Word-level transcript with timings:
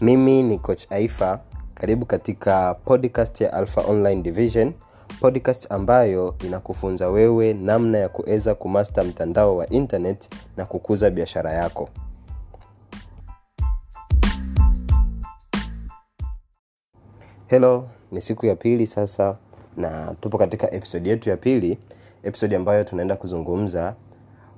mimi 0.00 0.42
ni 0.42 0.58
coach 0.58 0.86
aifa. 0.92 1.40
Karibu 1.74 2.06
katika 2.06 2.74
podcast 2.74 3.40
ya 3.40 3.52
alpha 3.52 3.80
online 3.80 4.22
division. 4.22 4.72
Podcast 5.20 5.72
ambayo 5.72 6.34
inakufunza 6.44 7.08
wewe 7.08 7.54
namna 7.54 7.98
ya 7.98 8.08
kuweza 8.08 8.54
kumasta 8.54 9.04
mtandao 9.04 9.56
wa 9.56 9.68
internet 9.68 10.28
na 10.56 10.64
kukuza 10.64 11.10
biashara 11.10 11.52
yako. 11.52 11.88
Helo 17.46 17.88
ni 18.12 18.20
siku 18.22 18.46
ya 18.46 18.56
pili 18.56 18.86
sasa 18.86 19.36
na 19.76 20.14
tupo 20.20 20.38
katika 20.38 20.70
episodi 20.74 21.08
yetu 21.08 21.28
ya 21.30 21.36
pili 21.36 21.78
episodi 22.22 22.54
ambayo 22.54 22.84
tunaenda 22.84 23.16
kuzungumza 23.16 23.94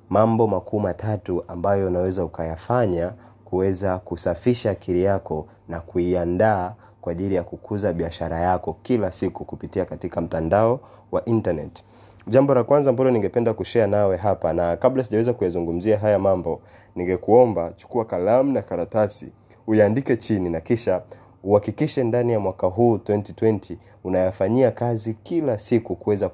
mambo 0.08 0.46
makuu 0.46 0.80
matatu 0.80 1.44
ambayo 1.48 1.86
unaweza 1.86 2.24
ukayafanya 2.24 3.12
kuweza 3.50 3.98
kusafisha 3.98 4.70
akili 4.70 5.02
yako 5.02 5.46
na 5.68 5.80
kuiandaa 5.80 6.74
kwa 7.00 7.12
ajili 7.12 7.34
ya 7.34 7.42
kukuza 7.42 7.92
biashara 7.92 8.38
yako 8.40 8.76
kila 8.82 9.12
siku 9.12 9.44
kupitia 9.44 9.84
katika 9.84 10.20
mtandao 10.20 10.80
wa 11.12 11.24
internet. 11.24 11.82
Jambo 12.26 12.54
la 12.54 12.64
kwanza 12.64 12.90
ambalo 12.90 13.10
ningependa 13.10 13.52
kushare 13.52 13.86
nawe 13.86 14.16
hapa 14.16 14.52
na 14.52 14.76
kabla 14.76 15.04
sijaweza 15.04 15.32
kuyazungumzia 15.32 15.98
haya 15.98 16.18
mambo 16.18 16.60
ningekuomba 16.96 17.72
chukua 17.76 18.04
kalamu 18.04 18.52
na 18.52 18.62
karatasi 18.62 19.32
uyaandike 19.66 20.16
chini 20.16 20.50
na 20.50 20.60
kisha 20.60 21.02
uhakikishe 21.44 22.04
ndani 22.04 22.32
ya 22.32 22.40
mwaka 22.40 22.66
huu 22.66 22.96
2020 22.96 23.76
unayafanyia 24.04 24.70
kazi 24.70 25.14
kila 25.14 25.58
siku 25.58 25.96
kuweza 25.96 26.28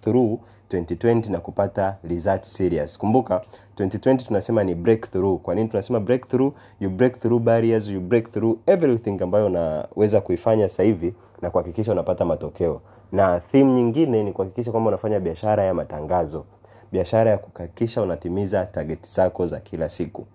through 0.00 0.38
2020 0.70 1.30
na 1.30 1.38
kupata 1.40 1.96
result 2.08 2.44
serious. 2.44 2.98
Kumbuka 2.98 3.42
2020 3.76 4.16
tunasema 4.26 4.64
ni 4.64 4.74
breakthrough. 4.74 5.40
Kwa 5.40 5.54
nini 5.54 5.68
tunasema 5.68 6.00
breakthrough? 6.00 6.52
You 6.80 6.90
break 6.90 7.28
barriers 7.28 7.88
you 7.88 8.00
break 8.00 8.28
everything 8.66 9.22
ambayo 9.22 9.46
unaweza 9.46 10.20
kuifanya 10.20 10.68
sasa 10.68 10.82
hivi 10.82 11.14
na 11.42 11.50
kuhakikisha 11.50 11.92
unapata 11.92 12.24
matokeo. 12.24 12.80
Na 13.12 13.40
theme 13.40 13.72
nyingine 13.72 14.22
ni 14.22 14.32
kuhakikisha 14.32 14.70
kwamba 14.70 14.88
unafanya 14.88 15.20
biashara 15.20 15.62
ya 15.64 15.74
matangazo. 15.74 16.44
Biashara 16.92 17.30
ya 17.30 17.38
kuhakikisha 17.38 18.02
unatimiza 18.02 18.66
target 18.66 19.06
zako 19.14 19.46
za 19.46 19.60
kila 19.60 19.88
siku. 19.88 20.26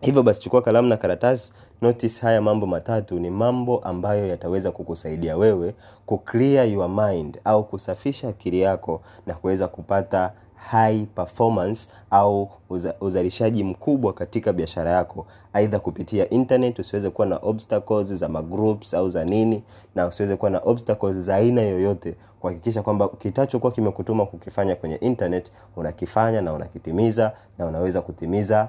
Hivyo 0.00 0.22
basi 0.22 0.40
chukua 0.40 0.62
kalamu 0.62 0.88
na 0.88 0.96
karatasi 0.96 1.52
notice 1.82 2.20
haya 2.22 2.42
mambo 2.42 2.66
matatu 2.66 3.18
ni 3.18 3.30
mambo 3.30 3.78
ambayo 3.78 4.28
yataweza 4.28 4.70
kukusaidia 4.70 5.36
wewe 5.36 5.74
ku 6.06 6.20
your 6.42 6.88
mind 6.88 7.40
au 7.44 7.64
kusafisha 7.64 8.28
akili 8.28 8.60
yako 8.60 9.02
na 9.26 9.34
kuweza 9.34 9.68
kupata 9.68 10.32
high 10.70 11.06
performance 11.06 11.88
au 12.10 12.50
uza, 12.70 12.94
uzalishaji 13.00 13.64
mkubwa 13.64 14.12
katika 14.12 14.52
biashara 14.52 14.90
yako. 14.90 15.26
Aidha 15.52 15.78
kupitia 15.78 16.30
internet 16.30 16.78
usiweze 16.78 17.10
kuwa 17.10 17.26
na 17.26 17.36
obstacles 17.36 18.06
za 18.14 18.28
magroups 18.28 18.94
au 18.94 19.08
za 19.08 19.24
nini 19.24 19.62
na 19.94 20.06
usiweze 20.06 20.36
kuwa 20.36 20.50
na 20.50 20.58
obstacles 20.58 21.16
za 21.16 21.34
aina 21.36 21.62
yoyote 21.62 22.14
kuhakikisha 22.40 22.82
kwamba 22.82 23.08
kitachokuwa 23.08 23.72
kimekutuma 23.72 24.26
kukifanya 24.26 24.76
kwenye 24.76 24.96
internet 24.96 25.50
unakifanya 25.76 26.40
na 26.40 26.52
unakitimiza 26.52 27.32
na 27.58 27.66
unaweza 27.66 28.00
kutimiza 28.00 28.68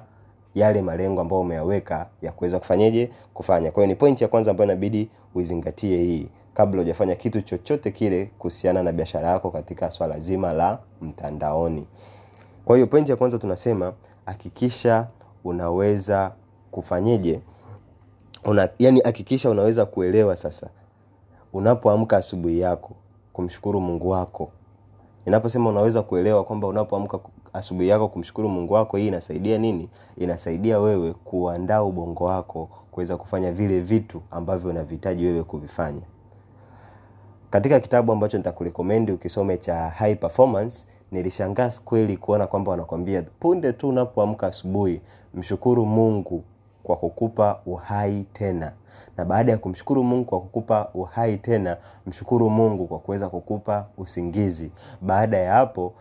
yale 0.54 0.82
malengo 0.82 1.20
ambayo 1.20 1.40
umeyaweka 1.42 2.06
ya 2.22 2.32
kuweza 2.32 2.58
kufanyeje 2.58 3.10
kufanya. 3.34 3.70
Kwa 3.70 3.82
hiyo 3.82 3.94
ni 3.94 3.98
pointi 4.00 4.24
ya 4.24 4.28
kwanza 4.28 4.50
ambayo 4.50 4.70
inabidi 4.70 5.08
uizingatie 5.34 5.96
hii 5.96 6.28
kabla 6.54 6.80
hujafanya 6.82 7.14
kitu 7.14 7.42
chochote 7.42 7.90
kile 7.90 8.30
kuhusiana 8.38 8.82
na 8.82 8.92
biashara 8.92 9.28
yako 9.28 9.50
katika 9.50 9.90
swala 9.90 10.20
zima 10.20 10.52
la 10.52 10.78
mtandaoni. 11.02 11.86
Kwa 12.64 12.76
hiyo 12.76 12.86
pointi 12.86 13.10
ya 13.10 13.16
kwanza 13.16 13.38
tunasema 13.38 13.92
hakikisha 14.26 15.06
unaweza 15.44 16.32
kufanyeje. 16.70 17.40
Una, 18.44 18.68
yani 18.78 19.00
hakikisha 19.00 19.50
unaweza 19.50 19.86
kuelewa 19.86 20.36
sasa. 20.36 20.66
Unapoamka 21.52 22.16
asubuhi 22.16 22.60
yako 22.60 22.90
kumshukuru 23.32 23.80
mungu 23.80 24.08
wako. 24.10 24.50
Inaposema 25.26 25.70
unaweza 25.70 26.02
kuelewa 26.02 26.44
kwamba 26.44 26.68
unapoamka 26.68 27.18
asubuhi 27.54 27.88
yako 27.88 28.08
kumshukuru 28.08 28.48
mungu 28.48 28.74
wako 28.74 28.96
hii 28.96 29.08
inasaidia 29.08 29.58
nini? 29.58 29.88
Inasaidia 30.18 30.78
wewe 30.80 31.12
kuandaa 31.12 31.82
ubongo 31.82 32.24
wako 32.24 32.68
kuweza 32.90 33.16
kufanya 33.16 33.52
vile 33.52 33.80
vitu 33.80 34.22
ambavyo 34.30 34.70
unavihitaji 34.70 35.24
wewe 35.26 35.42
kuvifanya. 35.42 36.02
Katika 37.50 37.80
kitabu 37.80 38.12
ambacho 38.12 38.36
nitakurekomendi 38.36 39.12
ukisome 39.12 39.56
cha 39.56 39.88
high 39.88 40.14
performance 40.14 40.86
nilishangaa 41.12 41.70
kweli 41.84 42.16
kuona 42.16 42.46
kwamba 42.46 42.70
wanakwambia 42.70 43.22
punde 43.40 43.72
tu 43.72 43.88
unapoamka 43.88 44.46
asubuhi 44.46 45.00
mshukuru 45.34 45.86
mungu 45.86 46.44
kwa 46.82 46.96
kukupa 46.96 47.60
uhai 47.66 48.24
tena. 48.32 48.72
Na 49.16 49.24
baada 49.24 49.52
ya 49.52 49.58
kumshukuru 49.58 50.04
mungu 50.04 50.24
kwa 50.24 50.40
kukupa 50.40 50.88
uhai 50.94 51.36
tena 51.36 51.76
mshukuru 52.06 52.50
mungu 52.50 52.86
kwa 52.86 52.98
kuweza 52.98 53.28
kukupa 53.28 53.86
usingizi. 53.98 54.70
Baada 55.00 55.36
ya 55.38 55.54
hapo 55.54 55.92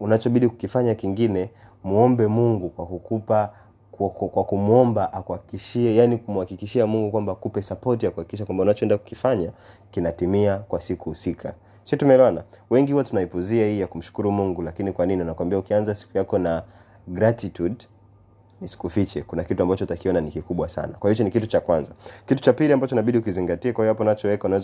unachobidi 0.00 0.48
kukifanya 0.48 0.94
kingine 0.94 1.50
muombe 1.84 2.26
mungu 2.26 2.68
kwa 2.68 2.86
kukupa 2.86 3.52
kwa, 3.92 4.10
kwa, 4.10 4.28
kwa 4.28 4.44
kumwomba 4.44 5.12
akuhakikishie 5.12 5.96
yani 5.96 6.18
kumhakikishia 6.18 6.86
mungu 6.86 7.10
kwamba 7.10 7.32
akupe 7.32 7.62
sapoti 7.62 8.04
ya 8.06 8.10
kuhakikisha 8.10 8.44
kwamba 8.44 8.62
unachoenda 8.62 8.98
kukifanya 8.98 9.50
kinatimia 9.90 10.56
kwa 10.58 10.80
siku 10.80 11.08
husika. 11.08 11.54
Sio 11.82 11.98
tumeelewana? 11.98 12.42
Wengi 12.70 12.92
huwa 12.92 13.04
tunaipuzia 13.04 13.66
hii 13.66 13.80
ya 13.80 13.86
kumshukuru 13.86 14.32
mungu 14.32 14.62
lakini 14.62 14.92
kwa 14.92 15.06
nini? 15.06 15.24
Nakwambia 15.24 15.58
ukianza 15.58 15.94
siku 15.94 16.18
yako 16.18 16.38
na 16.38 16.62
gratitude 17.08 17.76
nisikufiche 18.64 19.22
kuna 19.22 19.44
kitu 19.44 19.62
ambacho 19.62 19.84
utakiona 19.84 20.20
ni 20.20 20.30
kikubwa 20.30 20.68
sana. 20.68 20.88
Kwa 20.88 21.10
hiyo 21.10 21.14
hicho 21.14 21.24
ni 21.24 21.30
kitu 21.30 21.46
cha 21.46 21.60
kwanza. 21.60 21.92
Kitu 22.26 22.42
cha 22.42 22.52
pili 22.52 22.72
ambacho 22.72 22.94
inabidi 22.94 23.18
ukizingatie 23.18 23.72
kwa 23.72 23.84
hiyo 23.84 23.92
hapo 23.94 24.02
unachoweka 24.02 24.60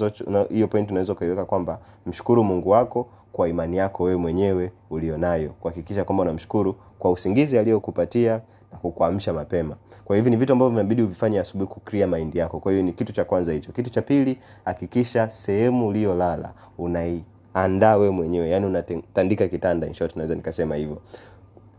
hiyo 0.48 0.68
point 0.68 0.90
unaweza 0.90 1.12
ukaiweka 1.12 1.44
kwamba 1.44 1.78
mshukuru 2.06 2.44
mungu 2.44 2.68
wako 2.70 3.08
kwa 3.32 3.48
imani 3.48 3.76
yako 3.76 4.02
wewe 4.04 4.16
mwenyewe 4.16 4.72
ulionayo. 4.90 5.50
Kuhakikisha 5.50 6.04
kwamba 6.04 6.22
unamshukuru 6.22 6.76
kwa 6.98 7.10
usingizi 7.10 7.58
aliyokupatia 7.58 8.40
na 8.72 8.78
kukuamsha 8.78 9.32
mapema. 9.32 9.76
Kwa 10.04 10.16
hivi 10.16 10.30
ni 10.30 10.36
vitu 10.36 10.52
ambavyo 10.52 10.70
vinabidi 10.70 11.02
uvifanye 11.02 11.40
asubuhi 11.40 11.70
kukria 11.70 12.06
maindi 12.06 12.38
yako. 12.38 12.60
Kwa 12.60 12.72
hiyo 12.72 12.84
ni 12.84 12.92
kitu 12.92 13.12
cha 13.12 13.24
kwanza 13.24 13.52
hicho. 13.52 13.72
Kitu 13.72 13.90
cha 13.90 14.02
pili 14.02 14.38
hakikisha 14.64 15.30
sehemu 15.30 15.88
uliyolala 15.88 16.52
unaiandaa 16.78 17.96
wewe 17.96 18.10
mwenyewe. 18.10 18.50
Yani 18.50 18.66
unatandika 18.66 19.48
kitanda 19.48 19.86
in 19.86 19.94
short 19.94 20.16
naweza 20.16 20.34
nikasema 20.34 20.74
hivyo 20.76 20.98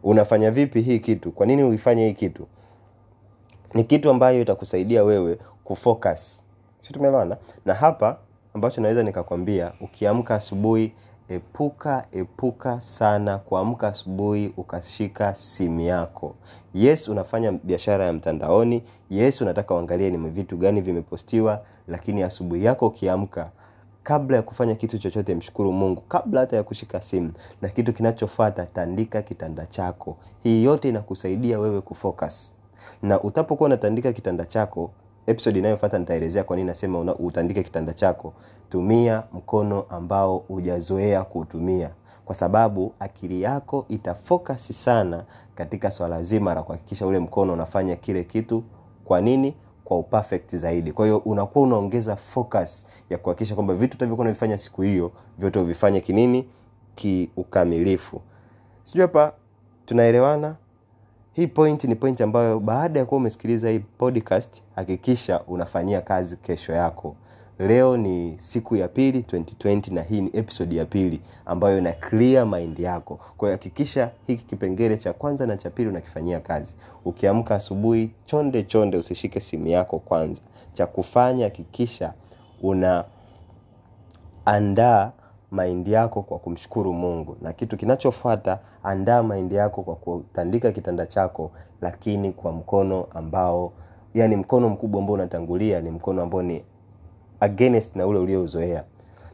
unafanya 0.03 0.51
vipi 0.51 0.81
hii 0.81 0.99
kitu? 0.99 1.31
Kwa 1.31 1.45
nini 1.45 1.63
uifanye 1.63 2.07
hii 2.07 2.13
kitu? 2.13 2.47
Ni 3.73 3.83
kitu 3.83 4.09
ambayo 4.09 4.41
itakusaidia 4.41 5.03
wewe 5.03 5.37
kufocus. 5.63 6.43
Si 6.79 6.93
tumeelewana? 6.93 7.37
Na 7.65 7.73
hapa 7.73 8.17
ambacho 8.53 8.81
naweza 8.81 9.03
nikakwambia 9.03 9.71
ukiamka 9.81 10.35
asubuhi 10.35 10.93
epuka 11.29 12.05
epuka 12.11 12.81
sana 12.81 13.37
kuamka 13.37 13.87
asubuhi 13.87 14.53
ukashika 14.57 15.35
simu 15.35 15.79
yako. 15.81 16.35
Yes 16.73 17.07
unafanya 17.07 17.51
biashara 17.51 18.05
ya 18.05 18.13
mtandaoni. 18.13 18.83
Yes 19.09 19.41
unataka 19.41 19.75
uangalie 19.75 20.09
ni 20.09 20.29
vitu 20.29 20.57
gani 20.57 20.81
vimepostiwa 20.81 21.61
lakini 21.87 22.23
asubuhi 22.23 22.65
yako 22.65 22.87
ukiamka 22.87 23.49
kabla 24.03 24.37
ya 24.37 24.43
kufanya 24.43 24.75
kitu 24.75 24.97
chochote 24.97 25.35
mshukuru 25.35 25.71
mungu. 25.71 26.01
Kabla 26.01 26.39
hata 26.39 26.55
ya 26.55 26.63
kushika 26.63 27.01
simu 27.01 27.31
na 27.61 27.69
kitu 27.69 27.93
kinachofata 27.93 28.65
tandika 28.65 29.21
kitanda 29.21 29.65
chako. 29.65 30.17
Hii 30.43 30.63
yote 30.63 30.89
inakusaidia 30.89 31.59
wewe 31.59 31.81
kufocus. 31.81 32.53
Na 33.01 33.21
utapokuwa 33.21 33.67
unatandika 33.67 34.13
kitanda 34.13 34.45
chako 34.45 34.91
episode 35.27 35.59
inayofata 35.59 35.99
nitaelezea 35.99 36.43
kwa 36.43 36.55
nini 36.55 36.67
nasema 36.67 37.15
utandike 37.15 37.63
kitanda 37.63 37.93
chako. 37.93 38.33
Tumia 38.69 39.23
mkono 39.33 39.85
ambao 39.89 40.37
hujazoea 40.37 41.23
kuutumia. 41.23 41.89
Kwa 42.25 42.35
sababu 42.35 42.93
akili 42.99 43.41
yako 43.41 43.85
itafokasi 43.89 44.73
sana 44.73 45.23
katika 45.55 45.91
swala 45.91 46.23
zima 46.23 46.53
la 46.53 46.63
kuhakikisha 46.63 47.07
ule 47.07 47.19
mkono 47.19 47.53
unafanya 47.53 47.95
kile 47.95 48.23
kitu. 48.23 48.63
Kwa 49.05 49.21
nini 49.21 49.53
kwa 49.91 49.99
uperfect 49.99 50.55
zaidi. 50.55 50.91
Kwa 50.91 51.05
hiyo 51.05 51.17
unakuwa 51.17 51.65
unaongeza 51.65 52.15
focus 52.15 52.87
ya 53.09 53.17
kuhakikisha 53.17 53.55
kwamba 53.55 53.73
vitu 53.75 53.95
utavyokuwa 53.97 54.23
unavifanya 54.23 54.57
siku 54.57 54.81
hiyo 54.81 55.11
vyote 55.37 55.59
uvifanye 55.59 56.01
kinini? 56.01 56.49
Kiukamilifu 56.95 58.21
sijui 58.83 59.01
hapa 59.01 59.33
tunaelewana? 59.85 60.55
Hii 61.33 61.47
point 61.47 61.83
ni 61.83 61.95
point 61.95 62.21
ambayo 62.21 62.59
baada 62.59 62.99
ya 62.99 63.05
kuwa 63.05 63.17
umesikiliza 63.21 63.69
hii 63.69 63.79
podcast 63.79 64.63
hakikisha 64.75 65.41
unafanyia 65.41 66.01
kazi 66.01 66.37
kesho 66.37 66.73
yako 66.73 67.15
leo 67.67 67.97
ni 67.97 68.37
siku 68.39 68.75
ya 68.75 68.87
pili 68.87 69.19
2020 69.31 69.93
na 69.93 70.01
hii 70.01 70.21
ni 70.21 70.29
episodi 70.33 70.77
ya 70.77 70.85
pili 70.85 71.21
ambayo 71.45 71.77
ina 71.77 71.91
clear 71.91 72.47
mind 72.47 72.79
yako. 72.79 73.15
Kwa 73.37 73.47
hiyo 73.47 73.51
hakikisha 73.57 74.11
hiki 74.27 74.45
kipengele 74.45 74.97
cha 74.97 75.13
kwanza 75.13 75.45
na 75.47 75.57
cha 75.57 75.69
pili 75.69 75.89
unakifanyia 75.89 76.39
kazi. 76.39 76.75
Ukiamka 77.05 77.55
asubuhi 77.55 78.11
chonde 78.25 78.63
chonde 78.63 78.97
usishike 78.97 79.39
simu 79.39 79.67
yako 79.67 79.99
kwanza. 79.99 80.41
Cha 80.73 80.85
kufanya 80.85 81.43
hakikisha 81.43 82.13
una 82.61 83.03
andaa 84.45 85.11
maindi 85.51 85.91
yako 85.91 86.21
kwa 86.21 86.39
kumshukuru 86.39 86.93
mungu. 86.93 87.37
Na 87.41 87.53
kitu 87.53 87.77
kinachofuata 87.77 88.59
andaa 88.83 89.23
maindi 89.23 89.55
yako 89.55 89.81
kwa 89.83 89.95
kutandika 89.95 90.71
kitanda 90.71 91.05
chako 91.05 91.51
lakini 91.81 92.31
kwa 92.31 92.51
mkono 92.51 93.07
ambao 93.13 93.71
yani 94.13 94.35
mkono 94.35 94.69
mkubwa 94.69 95.01
ambao 95.01 95.13
unatangulia 95.13 95.81
ni 95.81 95.91
mkono 95.91 96.21
ambao 96.21 96.41
ni 96.41 96.63
against 97.41 97.95
na 97.95 98.07
ule 98.07 98.19
uliouzoea. 98.19 98.83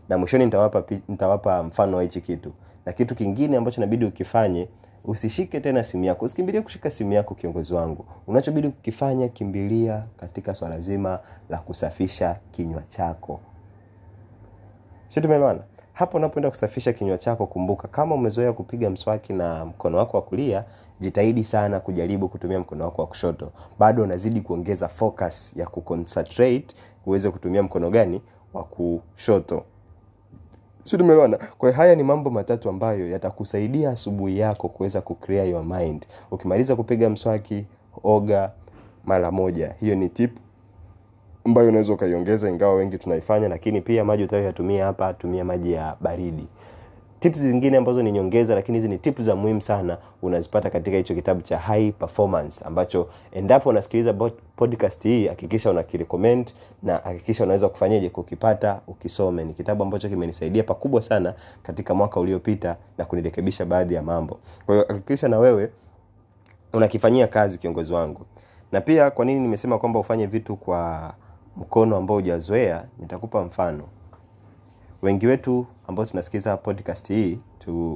Na 0.09 0.17
mwishoni 0.17 0.45
nitawapa 0.45 0.83
nitawapa 1.07 1.63
mfano 1.63 1.97
wa 1.97 2.03
hichi 2.03 2.21
kitu. 2.21 2.51
Na 2.85 2.93
kitu 2.93 3.15
kingine 3.15 3.57
ambacho 3.57 3.81
inabidi 3.81 4.05
ukifanye 4.05 4.67
usishike 5.05 5.59
tena 5.59 5.83
simu 5.83 6.03
yako. 6.03 6.25
Usikimbilie 6.25 6.61
kushika 6.61 6.89
simu 6.89 7.13
yako 7.13 7.35
kiongozi 7.35 7.73
wangu. 7.73 8.05
Unachobidi 8.27 8.69
kukifanya 8.69 9.27
kimbilia 9.27 10.03
katika 10.17 10.55
swala 10.55 10.79
zima 10.79 11.19
la 11.49 11.57
kusafisha 11.57 12.35
kinywa 12.51 12.81
chako. 12.87 13.39
Si 15.07 15.21
hapo 15.93 16.17
unapoenda 16.17 16.49
kusafisha 16.49 16.93
kinywa 16.93 17.17
chako 17.17 17.45
kumbuka 17.47 17.87
kama 17.87 18.15
umezoea 18.15 18.53
kupiga 18.53 18.89
mswaki 18.89 19.33
na 19.33 19.65
mkono 19.65 19.97
wako 19.97 20.17
wa 20.17 20.23
kulia 20.23 20.63
jitahidi 20.99 21.43
sana 21.43 21.79
kujaribu 21.79 22.29
kutumia 22.29 22.59
mkono 22.59 22.83
wako 22.85 23.01
wa 23.01 23.07
kushoto. 23.07 23.51
Bado 23.79 24.03
unazidi 24.03 24.41
kuongeza 24.41 24.87
focus 24.87 25.53
ya 25.57 25.65
kuconcentrate 25.67 26.67
uweze 27.05 27.29
kutumia 27.31 27.63
mkono 27.63 27.89
gani 27.89 28.21
wa 28.53 28.63
kushoto. 28.63 29.63
Si 30.83 30.97
tumeelewana 30.97 31.39
kwa 31.57 31.71
haya 31.71 31.95
ni 31.95 32.03
mambo 32.03 32.29
matatu 32.29 32.69
ambayo 32.69 33.09
yatakusaidia 33.11 33.89
asubuhi 33.89 34.39
yako 34.39 34.69
kuweza 34.69 35.01
kuclear 35.01 35.47
your 35.47 35.63
mind. 35.65 36.05
Ukimaliza 36.31 36.75
kupiga 36.75 37.09
mswaki 37.09 37.65
oga 38.03 38.51
mara 39.05 39.31
moja. 39.31 39.75
Hiyo 39.79 39.95
ni 39.95 40.09
tip 40.09 40.37
ambayo 41.45 41.67
unaweza 41.69 41.93
ukaiongeza 41.93 42.49
ingawa 42.49 42.73
wengi 42.75 42.97
tunaifanya 42.97 43.47
lakini 43.47 43.81
pia 43.81 44.05
maji 44.05 44.23
utayoyatumia 44.23 44.85
hapa 44.85 45.13
tumia 45.13 45.45
maji 45.45 45.71
ya 45.73 45.95
baridi 46.01 46.47
tips 47.19 47.37
zingine 47.39 47.77
ambazo 47.77 48.03
ni 48.03 48.11
nyongeza 48.11 48.55
lakini 48.55 48.77
hizi 48.77 48.87
ni 48.89 48.97
tips 48.97 49.21
za 49.21 49.35
muhimu 49.35 49.61
sana 49.61 49.97
unazipata 50.21 50.69
katika 50.69 50.97
hicho 50.97 51.15
kitabu 51.15 51.41
cha 51.41 51.57
high 51.57 51.91
performance 51.91 52.65
ambacho 52.65 53.07
endapo 53.31 53.69
unasikiliza 53.69 54.13
podcast 54.55 55.03
hii 55.03 55.27
hakikisha 55.27 55.69
unakirecommend 55.71 56.51
na 56.83 56.97
hakikisha 56.97 57.43
unaweza 57.43 57.69
kufanyaje 57.69 58.09
kukipata 58.09 58.79
ukisome. 58.87 59.43
Ni 59.45 59.53
kitabu 59.53 59.83
ambacho 59.83 60.09
kimenisaidia 60.09 60.63
pakubwa 60.63 61.01
sana 61.01 61.33
katika 61.63 61.93
mwaka 61.93 62.19
uliopita 62.19 62.75
na 62.97 63.05
kunirekebisha 63.05 63.65
baadhi 63.65 63.93
ya 63.93 64.01
mambo. 64.03 64.39
Kwa 64.65 64.75
hiyo 64.75 64.87
hakikisha 64.87 65.27
na 65.27 65.39
wewe 65.39 65.69
unakifanyia 66.73 67.27
kazi 67.27 67.57
kiongozi 67.57 67.93
wangu. 67.93 68.25
Na 68.71 68.81
pia 68.81 69.11
kwa 69.11 69.25
nini 69.25 69.39
nimesema 69.39 69.77
kwamba 69.79 69.99
ufanye 69.99 70.25
vitu 70.25 70.55
kwa 70.55 71.13
mkono 71.57 71.95
ambao 71.97 72.17
hujazoea 72.17 72.83
nitakupa 72.99 73.43
mfano 73.43 73.83
wengi 75.01 75.27
wetu 75.27 75.65
ambao 75.87 76.05
tunasikiza 76.05 76.57
podcast 76.57 77.07
hii 77.07 77.39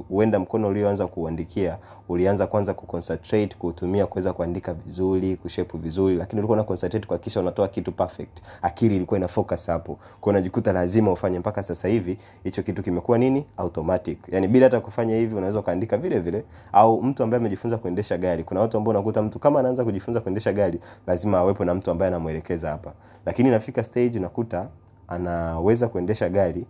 huenda 0.08 0.38
mkono 0.38 0.68
ulioanza 0.68 1.06
kuuandikia 1.06 1.78
ulianza 2.08 2.46
kwanza 2.46 2.74
kuconcentrate 2.74 3.56
kuutumia 3.58 4.06
kuweza 4.06 4.32
kuandika 4.32 4.74
vizuri 4.74 5.36
kushepu 5.36 5.78
vizuri 5.78 6.16
lakini 6.16 6.40
ulikuwa 6.40 6.56
una 6.58 6.64
concentrate 6.64 7.06
kuhakikisha 7.06 7.40
unatoa 7.40 7.68
kitu 7.68 7.92
perfect. 7.92 8.38
Akili 8.62 8.96
ilikuwa 8.96 9.18
ina 9.18 9.28
focus 9.28 9.66
hapo. 9.66 9.98
Kwa 10.20 10.30
unajikuta 10.30 10.72
lazima 10.72 11.12
ufanye 11.12 11.38
mpaka 11.38 11.62
sasa 11.62 11.88
hivi 11.88 12.18
hicho 12.44 12.62
kitu 12.62 12.82
kimekuwa 12.82 13.18
nini? 13.18 13.46
Automatic. 13.56 14.18
Yani 14.28 14.48
bila 14.48 14.66
hata 14.66 14.80
kufanya 14.80 15.16
hivi 15.16 15.36
unaweza 15.36 15.58
ukaandika 15.58 15.96
vile 15.96 16.18
vile 16.20 16.44
au 16.72 17.02
mtu 17.02 17.22
ambaye 17.22 17.40
amejifunza 17.40 17.78
kuendesha 17.78 18.18
gari. 18.18 18.44
Kuna 18.44 18.60
watu 18.60 18.76
ambao 18.76 18.90
unakuta 18.90 19.22
mtu 19.22 19.38
kama 19.38 19.60
anaanza 19.60 19.84
kujifunza 19.84 20.20
kuendesha 20.20 20.52
gari 20.52 20.80
lazima 21.06 21.38
awepo 21.38 21.64
na 21.64 21.74
mtu 21.74 21.90
ambaye 21.90 22.08
anamwelekeza 22.08 22.68
hapa. 22.70 22.92
Lakini 23.26 23.50
nafika 23.50 23.84
stage 23.84 24.18
unakuta 24.18 24.68
anaweza 25.08 25.88
kuendesha 25.88 26.28
gari 26.28 26.66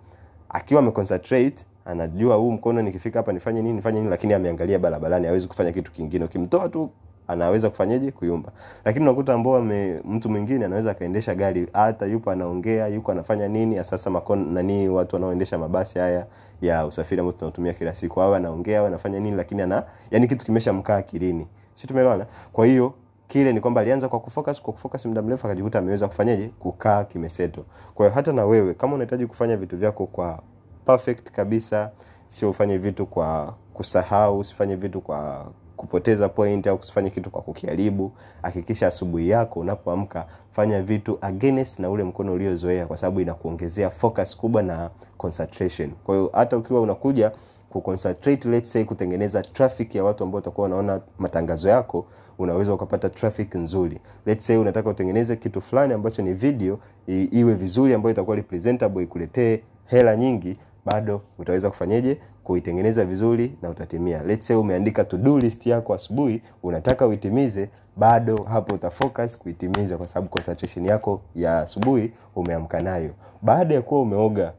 akiwa 0.52 0.80
ameconcentrate 0.80 1.64
anajua 1.84 2.36
huu 2.36 2.50
mkono 2.52 2.82
nikifika 2.82 3.18
hapa 3.18 3.32
nifanye 3.32 3.62
nini 3.62 3.74
nifanye 3.74 3.98
nini 3.98 4.10
lakini 4.10 4.34
ameangalia 4.34 4.78
barabarani 4.78 5.26
hawezi 5.26 5.48
kufanya 5.48 5.72
kitu 5.72 5.92
kingine. 5.92 6.24
Ukimtoa 6.24 6.68
tu 6.68 6.90
anaweza 7.28 7.70
kufanyaje 7.70 8.10
kuyumba. 8.10 8.52
Lakini 8.84 9.04
unakuta 9.04 9.34
ambao 9.34 9.62
mtu 10.04 10.30
mwingine 10.30 10.64
anaweza 10.64 10.90
akaendesha 10.90 11.34
gari 11.34 11.66
hata 11.72 12.06
yupo 12.06 12.30
anaongea 12.30 12.86
yuko 12.88 13.12
anafanya 13.12 13.48
nini 13.48 13.84
sasa 13.84 14.22
nani 14.52 14.88
watu 14.88 15.16
wanaoendesha 15.16 15.58
mabasi 15.58 15.98
haya 15.98 16.26
ya 16.62 16.86
usafiri 16.86 17.20
ambao 17.20 17.32
tunatumia 17.32 17.72
kila 17.72 17.94
siku. 17.94 18.22
Awe 18.22 18.36
anaongea 18.36 18.78
awe 18.78 18.88
anafanya 18.88 19.20
nini 19.20 19.36
lakini 19.36 19.62
ana 19.62 19.82
yani 20.10 20.26
kitu 20.28 20.44
kimeshamkaa 20.46 20.96
akilini. 20.96 21.46
Si 21.74 21.86
tumeelewana? 21.86 22.26
Kwa 22.52 22.66
hiyo 22.66 22.94
kile 23.32 23.52
ni 23.52 23.60
kwamba 23.60 23.80
alianza 23.80 24.08
kwa 24.08 24.20
kufocus 24.20 24.62
kwa 24.62 24.72
kufocus 24.72 25.06
muda 25.06 25.22
mrefu 25.22 25.46
akajikuta 25.46 25.78
ameweza 25.78 26.08
kufanyaje? 26.08 26.48
Kukaa 26.58 27.04
kimeseto. 27.04 27.64
Kwa 27.94 28.06
hiyo 28.06 28.14
hata 28.14 28.32
na 28.32 28.44
wewe 28.44 28.74
kama 28.74 28.94
unahitaji 28.94 29.26
kufanya 29.26 29.56
vitu 29.56 29.76
vyako 29.76 30.06
kwa 30.06 30.42
perfect 30.86 31.30
kabisa 31.30 31.90
sio 32.28 32.50
ufanye 32.50 32.78
vitu 32.78 33.06
kwa 33.06 33.54
kusahau 33.74 34.38
usifanye 34.38 34.76
vitu 34.76 35.00
kwa 35.00 35.46
kupoteza 35.76 36.28
point 36.28 36.66
au 36.66 36.76
usifanye 36.76 37.10
kitu 37.10 37.30
kwa 37.30 37.42
kukiharibu 37.42 38.12
hakikisha 38.42 38.86
asubuhi 38.86 39.28
yako 39.28 39.60
unapoamka 39.60 40.26
fanya 40.50 40.82
vitu 40.82 41.18
against 41.20 41.78
na 41.78 41.90
ule 41.90 42.04
mkono 42.04 42.32
uliozoea 42.32 42.86
kwa 42.86 42.96
sababu 42.96 43.20
inakuongezea 43.20 43.90
focus 43.90 44.36
kubwa 44.36 44.62
na 44.62 44.90
concentration. 45.18 45.90
Kwa 46.04 46.14
hiyo 46.16 46.30
hata 46.32 46.56
ukiwa 46.56 46.80
unakuja 46.80 47.32
kuconcentrate 47.70 48.48
let's 48.48 48.72
say 48.72 48.84
kutengeneza 48.84 49.42
traffic 49.42 49.94
ya 49.94 50.04
watu 50.04 50.24
ambao 50.24 50.36
watakuwa 50.36 50.62
wanaona 50.64 51.00
matangazo 51.18 51.68
yako 51.68 52.06
unaweza 52.42 52.74
ukapata 52.74 53.08
traffic 53.10 53.54
nzuri. 53.54 54.00
Let's 54.26 54.46
say 54.46 54.56
unataka 54.56 54.90
utengeneze 54.90 55.36
kitu 55.36 55.60
fulani 55.60 55.94
ambacho 55.94 56.22
ni 56.22 56.34
video 56.34 56.78
i, 57.08 57.22
iwe 57.24 57.54
vizuri 57.54 57.94
ambayo 57.94 58.12
itakuwa 58.12 58.36
representable 58.36 59.02
ikuletee 59.02 59.60
hela 59.86 60.16
nyingi 60.16 60.56
bado 60.84 61.20
utaweza 61.38 61.70
kufanyeje? 61.70 62.18
Kuitengeneza 62.44 63.04
vizuri 63.04 63.56
na 63.62 63.70
utatimia. 63.70 64.22
Let's 64.22 64.46
say 64.46 64.56
umeandika 64.56 65.04
to 65.04 65.16
do 65.16 65.38
list 65.38 65.66
yako 65.66 65.94
asubuhi 65.94 66.42
unataka 66.62 67.06
uitimize 67.06 67.68
bado 67.96 68.36
hapo 68.36 68.74
utafocus 68.74 69.38
kuitimiza 69.38 69.96
kwa 69.96 70.06
sababu 70.06 70.28
concentration 70.28 70.84
yako 70.86 71.20
ya 71.34 71.58
asubuhi 71.58 72.12
umeamka 72.36 72.80
nayo. 72.80 73.10
Baada 73.42 73.74
ya 73.74 73.82
kuwa 73.82 74.02
umeoga 74.02 74.52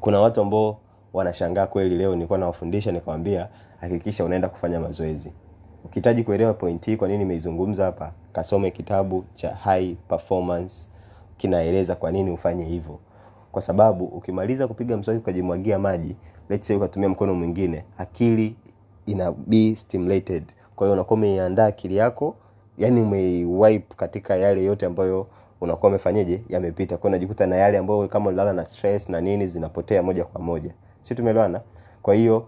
kuna 0.00 0.20
watu 0.20 0.40
ambao 0.40 0.78
wanashangaa 1.12 1.66
kweli. 1.66 1.96
Leo 1.98 2.14
nilikuwa 2.14 2.38
nawafundisha 2.38 2.92
nikawambia 2.92 3.48
hakikisha 3.80 4.24
unaenda 4.24 4.48
kufanya 4.48 4.80
mazoezi 4.80 5.32
ukihitaji 5.86 6.22
kuelewa 6.24 6.54
point 6.54 6.86
hii 6.86 6.96
kwa 6.96 7.08
nini 7.08 7.18
nimeizungumza 7.18 7.84
hapa 7.84 8.12
kasome 8.32 8.70
kitabu 8.70 9.24
cha 9.34 9.54
high 9.54 9.94
performance 10.08 10.88
kinaeleza 11.36 11.96
kwa 11.96 12.12
nini 12.12 12.30
ufanye 12.30 12.64
hivyo. 12.64 12.98
Kwa 13.52 13.62
sababu 13.62 14.04
ukimaliza 14.04 14.68
kupiga 14.68 14.96
mswaki 14.96 15.18
ukajimwagia 15.20 15.78
maji 15.78 16.16
let's 16.48 16.66
say 16.66 16.76
ukatumia 16.76 17.08
mkono 17.08 17.34
mwingine 17.34 17.84
akili 17.98 18.56
ina 19.06 19.32
be 19.32 19.76
stimulated. 19.76 20.42
Kwa 20.76 20.86
hiyo 20.86 20.92
unakuwa 20.94 21.16
umeiandaa 21.18 21.66
akili 21.66 21.96
yako 21.96 22.36
yani 22.78 23.00
umeiwipe 23.00 23.94
katika 23.96 24.36
yale 24.36 24.64
yote 24.64 24.86
ambayo 24.86 25.26
unakuwa 25.60 25.88
umefanyaje, 25.90 26.42
yamepita. 26.48 26.96
Kwa 26.96 27.08
unajikuta 27.08 27.46
na 27.46 27.56
yale 27.56 27.78
ambayo 27.78 28.08
kama 28.08 28.26
ulilala 28.28 28.52
na 28.52 28.66
stress 28.66 29.08
na 29.08 29.20
nini 29.20 29.46
zinapotea 29.46 30.02
moja 30.02 30.24
kwa 30.24 30.40
moja. 30.40 30.70
Si 31.02 31.14
tumeelewana? 31.14 31.60
Kwa 32.02 32.14
hiyo 32.14 32.46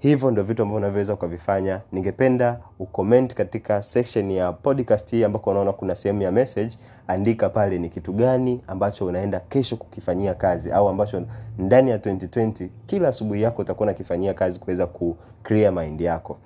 hivyo 0.00 0.30
ndio 0.30 0.44
vitu 0.44 0.62
ambavyo 0.62 0.78
unavyoweza 0.78 1.14
ukavifanya 1.14 1.80
ningependa 1.92 2.60
ucomment 2.78 3.34
katika 3.34 3.82
section 3.82 4.30
ya 4.30 4.52
podcast 4.52 5.10
hii 5.10 5.24
ambako 5.24 5.50
unaona 5.50 5.72
kuna 5.72 5.94
sehemu 5.96 6.22
ya 6.22 6.32
message. 6.32 6.78
Andika 7.08 7.48
pale 7.48 7.78
ni 7.78 7.88
kitu 7.88 8.12
gani 8.12 8.60
ambacho 8.66 9.06
unaenda 9.06 9.40
kesho 9.40 9.76
kukifanyia 9.76 10.34
kazi 10.34 10.72
au 10.72 10.88
ambacho 10.88 11.22
ndani 11.58 11.90
ya 11.90 11.96
2020 11.98 12.68
kila 12.86 13.08
asubuhi 13.08 13.42
yako 13.42 13.62
utakuwa 13.62 13.84
unakifanyia 13.86 14.34
kazi 14.34 14.58
kuweza 14.58 14.86
ku 14.86 15.16
clear 15.42 15.72
mind 15.72 16.00
yako. 16.00 16.38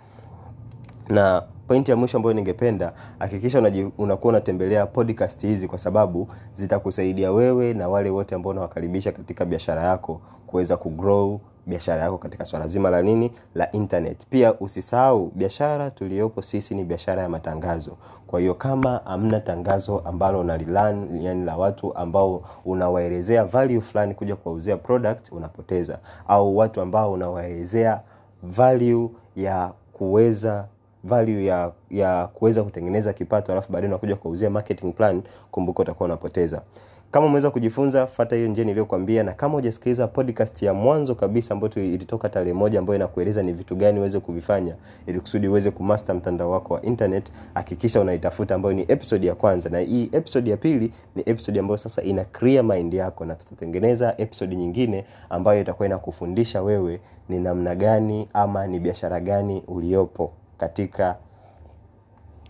Na 1.09 1.43
pointi 1.69 1.91
ya 1.91 1.97
mwisho 1.97 2.17
ambayo 2.17 2.35
ningependa 2.35 2.93
hakikisha 3.19 3.59
unakuwa 3.99 4.31
unatembelea 4.31 4.87
podcast 4.87 5.43
hizi 5.43 5.69
kwa 5.69 5.79
sababu 5.79 6.29
zitakusaidia 6.53 7.33
wewe 7.33 7.75
na 7.75 7.89
wale 7.89 8.11
wote 8.11 8.35
ambao 8.35 8.51
unawakaribisha 8.51 9.13
katika 9.13 9.45
biashara 9.45 9.83
yako 9.83 10.21
kuweza 10.47 10.77
kugrow 10.77 11.41
biashara 11.67 12.03
yako 12.03 12.19
katika 12.19 12.45
swala 12.45 12.67
zima 12.67 12.91
la 12.91 13.03
nini? 13.03 13.33
La 13.55 13.73
internet. 13.73 14.27
Pia 14.31 14.55
usisahau 14.55 15.33
biashara 15.35 15.91
tuliyopo 15.91 16.43
sisi 16.43 16.75
ni 16.75 16.85
biashara 16.85 17.23
ya 17.23 17.29
matangazo. 17.29 17.97
Kwa 18.27 18.41
hiyo 18.41 18.55
kama 18.55 19.01
hamna 19.05 19.41
tangazo 19.41 19.99
ambalo 19.99 20.41
unalilan 20.41 21.23
yani 21.23 21.45
la 21.45 21.57
watu 21.57 21.97
ambao 21.97 22.43
unawaelezea 22.65 23.45
value 23.45 23.81
fulani 23.81 24.15
kuja 24.15 24.37
kuwauzia 24.37 24.77
product 24.77 25.33
unapoteza. 25.33 25.99
Au 26.29 26.57
watu 26.57 26.81
ambao 26.81 27.13
unawaelezea 27.13 28.01
value 28.43 29.09
ya 29.37 29.73
kuweza 29.93 30.67
value 31.05 31.45
ya 31.45 31.73
ya 31.91 32.27
kuweza 32.27 32.63
kutengeneza 32.63 33.13
kipato 33.13 33.53
alafu 33.53 33.73
baadaye 33.73 33.89
unakuja 33.89 34.17
kuuzia 34.17 34.51
marketing 34.51 34.93
plan 34.93 35.23
kumbuka 35.51 35.83
utakuwa 35.83 36.05
unapoteza. 36.07 36.63
Kama 37.11 37.27
umeweza 37.27 37.51
kujifunza 37.51 38.07
fata 38.07 38.37
hiyo 38.37 38.49
njia 38.49 38.65
niliyokuambia 38.65 39.23
na 39.23 39.33
kama 39.33 39.55
hujasikiliza 39.55 40.07
podcast 40.09 40.63
ya 40.63 40.75
mwanzo 40.75 41.15
kabisa 41.15 41.55
ambayo 41.55 41.73
ilitoka 41.75 42.29
tarehe 42.29 42.53
moja 42.53 42.79
ambayo 42.79 42.97
inakueleza 42.97 43.43
ni 43.43 43.53
vitu 43.53 43.77
gani 43.77 43.99
uweze 43.99 44.21
kuvifanya 44.21 44.75
ili 45.07 45.21
kusudi 45.21 45.49
uweze 45.49 45.71
kumaster 45.71 46.15
mtandao 46.17 46.51
wako 46.51 46.75
wa 46.75 46.83
internet 46.83 47.33
hakikisha 47.55 48.01
unaitafuta 48.01 48.55
ambayo 48.55 48.75
ni 48.75 48.83
episode 48.89 49.27
ya 49.27 49.35
kwanza. 49.35 49.69
Na 49.71 49.79
hii 49.79 50.09
episode 50.13 50.51
ya 50.51 50.57
pili 50.57 50.93
ni 51.17 51.23
episode 51.27 51.61
ambayo 51.61 51.77
sasa 51.77 52.03
ina 52.03 52.25
clear 52.25 52.65
mind 52.65 52.95
yako 52.95 53.25
na 53.25 53.35
tutatengeneza 53.35 54.15
episode 54.19 54.57
nyingine 54.57 55.05
ambayo 55.31 55.61
itakuwa 55.61 55.87
inakufundisha 55.87 56.63
wewe 56.63 57.01
ni 57.29 57.39
namna 57.39 57.75
gani 57.75 58.29
ama 58.33 58.67
ni 58.67 58.81
biashara 58.81 59.21
gani 59.21 59.63
uliopo 59.69 60.33
katika 60.59 61.17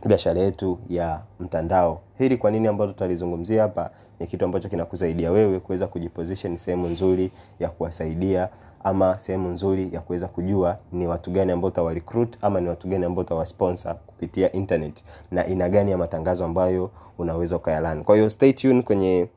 biashara 0.07 0.41
yetu 0.41 0.79
ya 0.89 1.21
mtandao. 1.41 2.01
Hili 2.19 2.37
kwa 2.37 2.51
nini 2.51 2.69
ambalo 2.69 2.93
tutalizungumzia 2.93 3.63
hapa 3.63 3.91
ni 4.21 4.27
kitu 4.27 4.45
ambacho 4.45 4.69
kinakusaidia 4.69 5.31
wewe 5.33 5.61
kuweza 5.61 5.87
kujiposition 5.87 6.57
sehemu 6.57 6.87
nzuri 6.87 7.33
ya 7.61 7.69
kuwasaidia 7.69 8.49
ama 8.85 9.19
sehemu 9.19 9.49
nzuri 9.49 9.89
ya 9.93 10.01
kuweza 10.01 10.29
kujua 10.29 10.77
ni 10.93 11.07
watu 11.07 11.31
gani 11.31 11.53
ambao 11.53 11.69
utawarecruit 11.69 12.39
ama 12.43 12.61
ni 12.61 12.69
watu 12.69 12.89
gani 12.89 13.05
ambao 13.05 13.23
utawasponsor 13.25 13.97
kupitia 14.07 14.53
internet 14.53 15.05
na 15.31 15.47
ina 15.47 15.69
gani 15.69 15.91
ya 15.91 15.99
matangazo 15.99 16.45
ambayo 16.45 16.91
unaweza 17.19 17.57
ukayalan. 17.57 18.05
Kwa 18.05 18.17
hiyo 18.17 18.31
stay 18.31 18.53
tuned 18.53 18.85
kwenye 18.85 19.29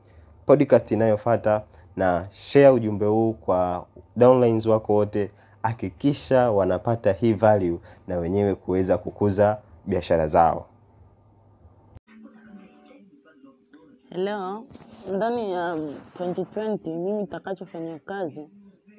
podcast 0.46 0.90
inayofuata 0.90 1.62
na 1.96 2.26
share 2.30 2.68
ujumbe 2.68 3.06
huu 3.06 3.32
kwa 3.32 3.86
downlines 4.16 4.66
wako 4.66 4.94
wote 4.94 5.30
hakikisha 5.68 6.50
wanapata 6.50 7.12
hii 7.12 7.32
value 7.32 7.78
na 8.06 8.18
wenyewe 8.18 8.54
kuweza 8.54 8.98
kukuza 8.98 9.58
biashara 9.86 10.26
zao 10.26 10.66
Hello, 14.10 14.64
ndani 15.14 15.52
ya 15.52 15.74
2020 16.18 16.78
mimi 16.86 17.12
nitakachofanya 17.12 17.98
kazi 17.98 18.48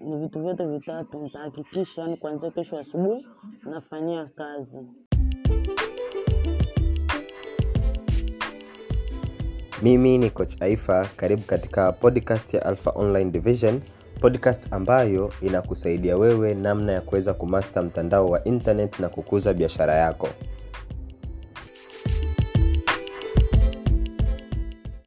ni 0.02 0.18
vitu 0.18 0.42
vyote 0.42 0.66
vitatu. 0.66 1.20
Nitahakikisha 1.20 2.02
yani 2.02 2.18
kuanzia 2.18 2.52
kesho 2.52 2.78
asubuhi 2.80 3.28
nafanyia 3.64 4.26
kazi. 4.26 4.80
mimi 9.82 10.18
ni 10.18 10.30
coach 10.30 10.62
aifa 10.62 11.08
karibu 11.16 11.42
katika 11.42 11.92
podcast 11.92 12.54
ya 12.54 12.66
alpha 12.66 12.92
online 12.96 13.32
division 13.32 13.82
podcast 14.20 14.68
ambayo 14.74 15.34
inakusaidia 15.42 16.18
wewe 16.18 16.54
namna 16.54 16.92
ya 16.92 17.02
kuweza 17.02 17.34
kumasta 17.34 17.82
mtandao 17.82 18.30
wa 18.30 18.44
internet 18.44 19.00
na 19.00 19.10
kukuza 19.10 19.54
biashara 19.54 19.96
yako 19.96 20.30